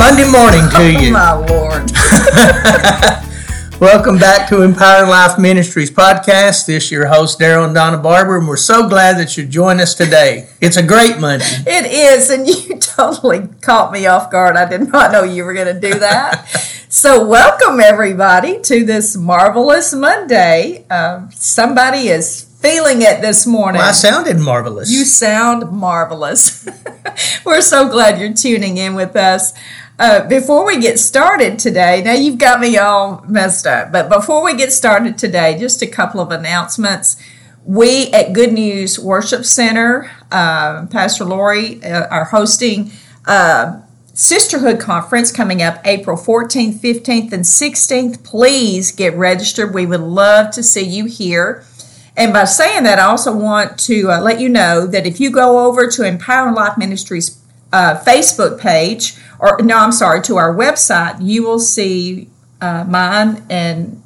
[0.00, 0.98] Monday morning to you.
[0.98, 1.12] Oh you.
[1.12, 1.90] my lord.
[3.80, 6.64] Welcome back to Empowering Life Ministries podcast.
[6.64, 9.78] This is your host, Daryl and Donna Barber, and we're so glad that you join
[9.78, 10.48] us today.
[10.58, 11.44] It's a great Monday.
[11.66, 14.56] It is, and you totally caught me off guard.
[14.56, 16.48] I did not know you were going to do that.
[16.88, 20.86] so, welcome everybody to this marvelous Monday.
[20.88, 23.80] Um, somebody is feeling it this morning.
[23.80, 24.90] Well, I sounded marvelous.
[24.90, 26.66] You sound marvelous.
[27.44, 29.52] We're so glad you're tuning in with us.
[30.00, 34.42] Uh, before we get started today, now you've got me all messed up, but before
[34.42, 37.22] we get started today, just a couple of announcements.
[37.66, 42.92] We at Good News Worship Center, uh, Pastor Lori, uh, are hosting
[43.26, 43.82] a
[44.14, 48.24] Sisterhood Conference coming up April 14th, 15th, and 16th.
[48.24, 49.74] Please get registered.
[49.74, 51.62] We would love to see you here.
[52.16, 55.30] And by saying that, I also want to uh, let you know that if you
[55.30, 57.38] go over to Empower Life Ministries
[57.72, 62.28] uh, Facebook page, or no, I'm sorry, to our website, you will see
[62.60, 64.02] uh, mine and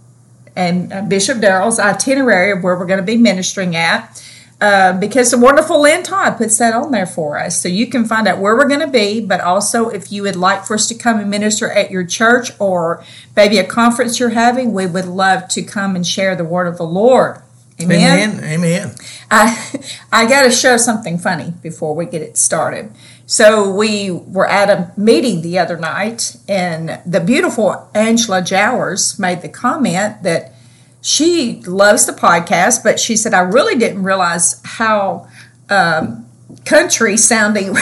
[0.56, 4.22] and uh, Bishop Darrell's itinerary of where we're going to be ministering at.
[4.60, 7.60] Uh, because the wonderful Lynn Todd puts that on there for us.
[7.60, 10.36] So you can find out where we're going to be, but also if you would
[10.36, 14.30] like for us to come and minister at your church or maybe a conference you're
[14.30, 17.42] having, we would love to come and share the word of the Lord.
[17.82, 18.42] Amen.
[18.44, 18.94] Amen.
[19.30, 22.92] I I got to show something funny before we get it started.
[23.26, 29.40] So we were at a meeting the other night, and the beautiful Angela Jowers made
[29.40, 30.52] the comment that
[31.00, 35.28] she loves the podcast, but she said I really didn't realize how
[35.70, 36.26] um,
[36.64, 37.74] country sounding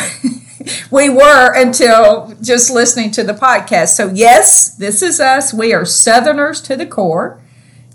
[0.90, 3.88] we were until just listening to the podcast.
[3.88, 5.52] So yes, this is us.
[5.52, 7.40] We are Southerners to the core.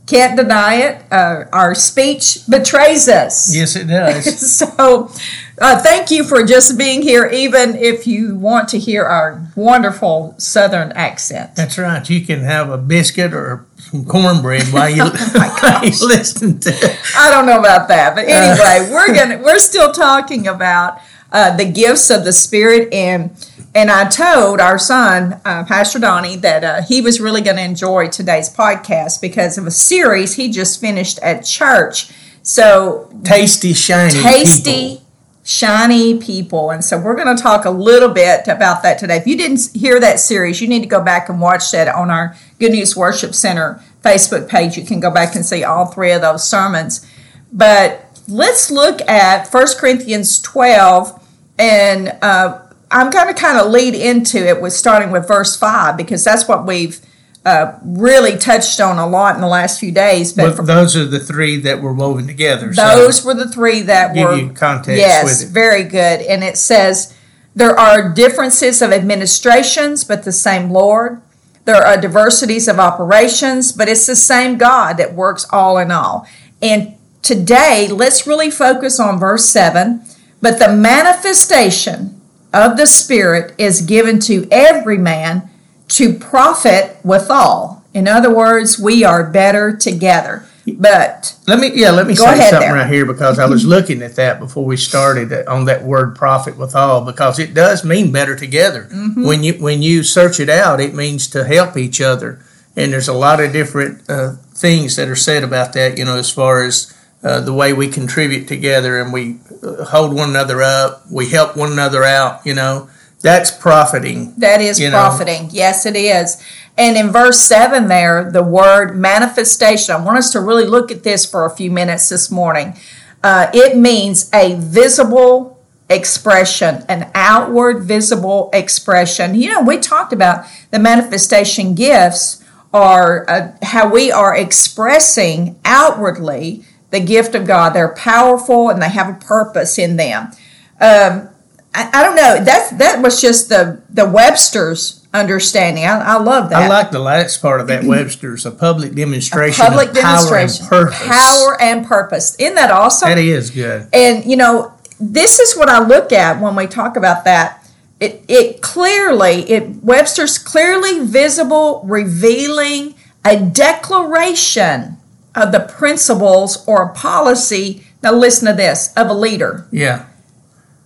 [0.08, 1.02] Can't deny it.
[1.12, 3.54] Uh, our speech betrays us.
[3.54, 4.26] Yes, it does.
[4.58, 5.12] So,
[5.60, 10.34] uh, thank you for just being here, even if you want to hear our wonderful
[10.38, 11.56] Southern accent.
[11.56, 12.08] That's right.
[12.10, 16.70] You can have a biscuit or some cornbread while you, Oh while you listen to
[16.70, 16.98] it.
[17.18, 18.30] I don't know about that, but Uh.
[18.30, 21.00] anyway, we're gonna we're still talking about
[21.32, 23.32] uh, the gifts of the Spirit, and
[23.78, 27.64] and I told our son, uh, Pastor Donnie, that uh, he was really going to
[27.64, 32.12] enjoy today's podcast because of a series he just finished at church.
[32.42, 35.06] So Tasty, shiny tasty, people.
[35.44, 36.72] shiny people.
[36.72, 39.18] And so we're going to talk a little bit about that today.
[39.18, 42.10] If you didn't hear that series, you need to go back and watch that on
[42.10, 44.76] our Good News Worship Center Facebook page.
[44.76, 47.06] You can go back and see all three of those sermons.
[47.54, 51.24] But let's look at 1 Corinthians 12
[51.60, 55.98] and uh, I'm going to kind of lead into it with starting with verse 5
[55.98, 57.00] because that's what we've
[57.46, 60.34] uh, really touched on a lot in the last few days.
[60.34, 62.74] But for those are the three that were woven together.
[62.74, 65.54] so those were the three that give were you context yes, with it.
[65.54, 66.22] very good.
[66.22, 67.16] And it says
[67.56, 71.22] there are differences of administrations, but the same Lord.
[71.64, 76.28] There are diversities of operations, but it's the same God that works all in all.
[76.62, 80.02] And today, let's really focus on verse 7.
[80.42, 82.17] But the manifestation
[82.54, 85.50] of the Spirit is given to every man
[85.90, 87.84] to profit withal.
[87.94, 90.46] In other words, we are better together.
[90.76, 92.74] But Let me, yeah, let me say something there.
[92.74, 96.58] right here because I was looking at that before we started on that word "profit
[96.58, 98.90] with all" because it does mean better together.
[98.92, 99.26] Mm-hmm.
[99.26, 102.42] When you when you search it out, it means to help each other,
[102.76, 105.98] and there's a lot of different uh, things that are said about that.
[105.98, 106.94] You know, as far as
[107.24, 109.38] uh, the way we contribute together and we
[109.86, 112.46] hold one another up, we help one another out.
[112.46, 112.90] You know,
[113.22, 114.34] that's profiting.
[114.38, 114.98] That is you know.
[114.98, 115.50] profiting.
[115.52, 116.42] Yes, it is.
[116.78, 121.04] And in verse 7 there, the word manifestation, I want us to really look at
[121.04, 122.76] this for a few minutes this morning.
[123.24, 125.58] Uh, it means a visible
[125.90, 129.34] expression, an outward visible expression.
[129.34, 136.64] You know, we talked about the manifestation gifts are uh, how we are expressing outwardly
[136.90, 137.72] the gift of God.
[137.72, 140.32] They're powerful and they have a purpose in them.
[140.80, 141.30] Um,
[141.74, 142.44] I, I don't know.
[142.44, 145.86] That's that was just the the Webster's understanding.
[145.86, 146.64] I, I love that.
[146.64, 150.50] I like the last part of that Webster's a public demonstration public of power and
[150.50, 151.08] demonstration, purpose.
[151.08, 152.36] power and purpose.
[152.40, 153.10] Isn't that awesome?
[153.10, 153.88] That is good.
[153.94, 157.64] And you know, this is what I look at when we talk about that.
[158.00, 162.94] It, it clearly, it Webster's clearly visible, revealing
[163.26, 164.97] a declaration
[165.38, 167.84] of the principles or policy.
[168.04, 169.68] Now, listen to this of a leader.
[169.72, 170.06] Yeah.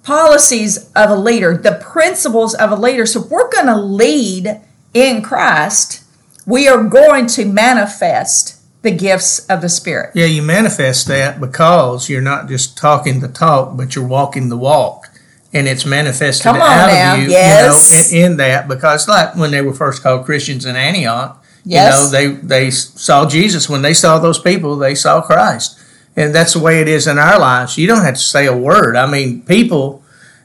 [0.04, 3.06] Policies of a leader, the principles of a leader.
[3.06, 4.62] So, if we're going to lead
[4.94, 6.04] in Christ,
[6.46, 10.12] we are going to manifest the gifts of the Spirit.
[10.16, 14.58] Yeah, you manifest that because you're not just talking the talk, but you're walking the
[14.58, 15.08] walk.
[15.54, 18.12] and it's manifested out now, of you, yes.
[18.12, 21.41] you know, in, in that because like when they were first called Christians in Antioch,
[21.64, 21.96] Yes.
[21.98, 25.78] you know, they they saw Jesus when they saw those people, they saw Christ.
[26.16, 27.78] And that's the way it is in our lives.
[27.78, 28.96] You don't have to say a word.
[28.98, 30.04] I mean, people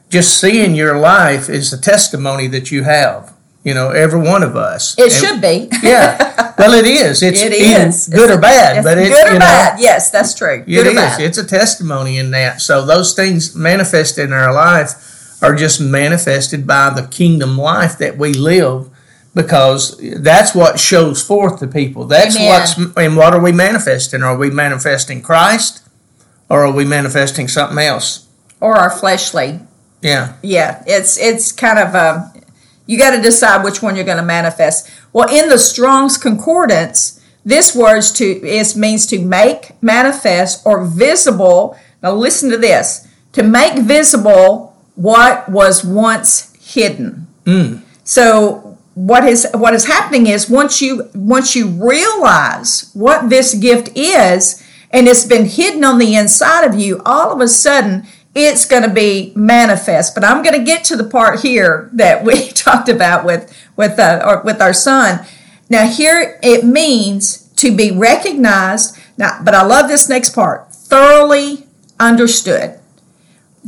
[0.09, 3.33] just seeing your life is the testimony that you have.
[3.65, 4.95] You know, every one of us.
[4.97, 5.67] It And- should be.
[5.83, 6.53] Yeah.
[6.57, 7.21] Well, it is.
[7.21, 8.07] It's It is.
[8.07, 9.79] good or bad, but it's good or know, bad.
[9.79, 10.63] Yes, that's true.
[10.65, 10.95] it Good or is.
[10.95, 11.21] bad.
[11.21, 12.61] It's a testimony in that.
[12.61, 14.95] So those things manifest in our life
[15.43, 18.89] are just manifested by the kingdom life that we live
[19.37, 22.03] because that's what shows forth to people.
[22.05, 22.47] That's Amen.
[22.49, 24.23] what's and what are we manifesting?
[24.23, 25.87] Are we manifesting Christ
[26.49, 28.27] or are we manifesting something else?
[28.59, 29.59] or our fleshly.
[30.01, 30.33] Yeah.
[30.41, 32.31] Yeah, it's it's kind of um,
[32.85, 34.89] you got to decide which one you're going to manifest.
[35.13, 41.77] Well, in the Strong's Concordance, this word to is means to make manifest or visible.
[42.03, 47.27] Now listen to this: to make visible what was once hidden.
[48.03, 48.66] So
[48.97, 54.63] what is what is happening is once you once you realize what this gift is
[54.89, 58.81] and it's been hidden on the inside of you, all of a sudden it's going
[58.81, 60.15] to be manifest.
[60.15, 63.99] But I'm going to get to the part here that we talked about with with
[63.99, 65.23] uh, with our son.
[65.69, 68.97] Now here it means to be recognized.
[69.15, 71.67] Now, but I love this next part: thoroughly
[71.99, 72.79] understood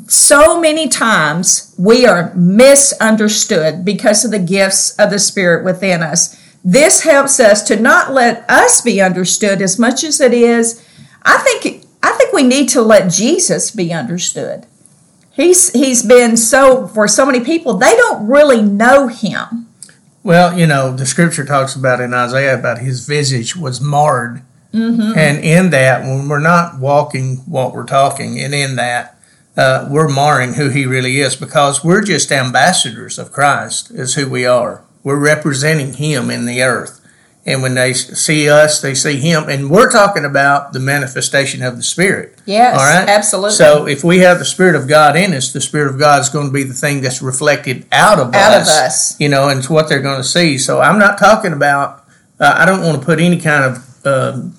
[0.08, 6.38] so many times we are misunderstood because of the gifts of the Spirit within us.
[6.64, 10.86] This helps us to not let us be understood as much as it is.
[11.24, 14.66] I think I think we need to let Jesus be understood.
[15.32, 19.68] He's he's been so for so many people they don't really know him.
[20.24, 24.42] Well, you know, the scripture talks about in Isaiah about his visage was marred.
[24.74, 25.18] Mm-hmm.
[25.18, 29.19] And in that, when we're not walking what we're talking, and in that,
[29.60, 34.30] uh, we're marring who he really is because we're just ambassadors of Christ, is who
[34.30, 34.84] we are.
[35.04, 36.96] We're representing him in the earth.
[37.46, 39.50] And when they see us, they see him.
[39.50, 42.38] And we're talking about the manifestation of the Spirit.
[42.46, 43.10] Yes, All right?
[43.10, 43.56] absolutely.
[43.56, 46.30] So if we have the Spirit of God in us, the Spirit of God is
[46.30, 48.70] going to be the thing that's reflected out of Out of us.
[48.80, 49.20] us.
[49.20, 50.58] You know, and it's what they're going to see.
[50.58, 52.06] So I'm not talking about,
[52.40, 54.56] uh, I don't want to put any kind of um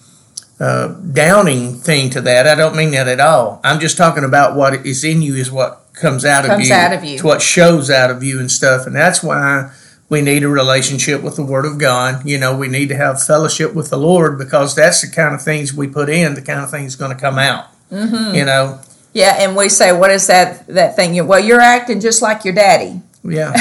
[0.60, 2.46] uh, downing thing to that.
[2.46, 3.60] I don't mean that at all.
[3.64, 6.74] I'm just talking about what is in you is what comes out of Comes you.
[6.74, 7.14] out of you.
[7.14, 8.86] It's what shows out of you and stuff.
[8.86, 9.72] And that's why
[10.08, 12.26] we need a relationship with the Word of God.
[12.26, 15.42] You know, we need to have fellowship with the Lord because that's the kind of
[15.42, 17.66] things we put in, the kind of things going to come out.
[17.90, 18.34] Mm-hmm.
[18.34, 18.80] You know,
[19.12, 22.54] Yeah, and we say, "What is that that thing?" Well, you're acting just like your
[22.54, 23.00] daddy.
[23.24, 23.52] yeah.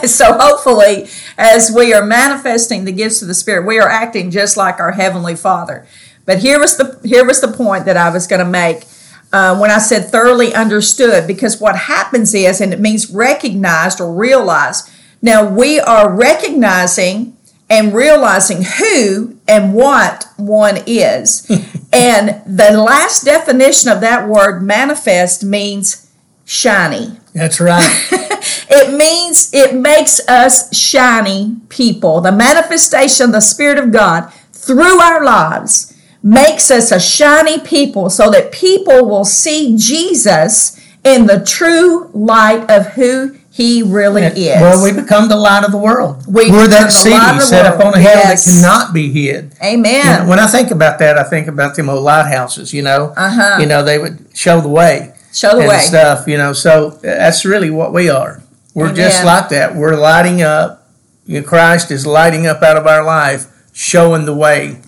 [0.02, 1.08] so hopefully,
[1.38, 4.92] as we are manifesting the gifts of the Spirit, we are acting just like our
[4.92, 5.86] heavenly Father.
[6.26, 8.84] But here was the here was the point that I was going to make
[9.32, 14.12] uh, when I said thoroughly understood, because what happens is, and it means recognized or
[14.12, 14.90] realized.
[15.22, 17.36] Now we are recognizing
[17.68, 21.48] and realizing who and what one is,
[21.92, 26.12] and the last definition of that word manifest means
[26.44, 27.18] shiny.
[27.32, 28.12] That's right.
[28.68, 32.20] It means it makes us shiny people.
[32.20, 38.10] The manifestation of the Spirit of God through our lives makes us a shiny people
[38.10, 44.60] so that people will see Jesus in the true light of who he really is.
[44.60, 46.24] Well, we become the light of the world.
[46.26, 48.44] We We're that city set up on a hill Yes.
[48.44, 49.54] that cannot be hid.
[49.64, 50.04] Amen.
[50.04, 52.74] You know, when I think about that, I think about them old lighthouses.
[52.74, 53.56] You know, Uh-huh.
[53.60, 55.78] you know they would show the way Show the and way.
[55.78, 56.26] stuff.
[56.26, 58.42] You know, so that's really what we are.
[58.74, 59.74] We're just like that.
[59.74, 60.86] We're lighting up.
[61.24, 64.80] You know, Christ is lighting up out of our life, showing the way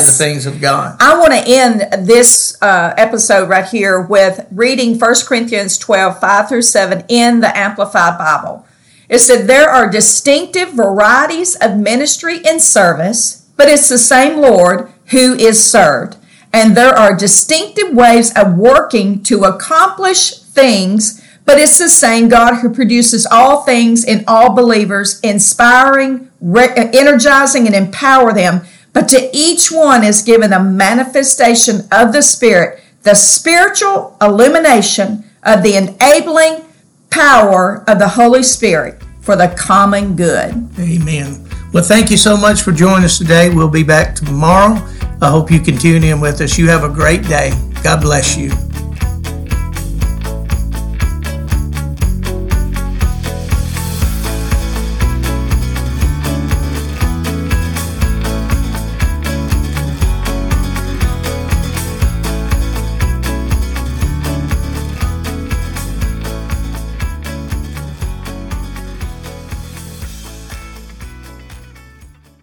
[0.00, 0.96] to the things of God.
[1.00, 6.48] I want to end this uh, episode right here with reading 1 Corinthians 12, 5
[6.48, 8.64] through 7 in the Amplified Bible.
[9.08, 14.92] It said, There are distinctive varieties of ministry and service, but it's the same Lord
[15.06, 16.16] who is served.
[16.52, 22.56] And there are distinctive ways of working to accomplish things, but it's the same God
[22.56, 28.62] who produces all things in all believers, inspiring, re- energizing, and empower them.
[28.96, 35.62] But to each one is given a manifestation of the Spirit, the spiritual illumination of
[35.62, 36.64] the enabling
[37.10, 40.66] power of the Holy Spirit for the common good.
[40.78, 41.46] Amen.
[41.74, 43.50] Well, thank you so much for joining us today.
[43.50, 44.76] We'll be back tomorrow.
[45.20, 46.56] I hope you can tune in with us.
[46.56, 47.52] You have a great day.
[47.82, 48.50] God bless you.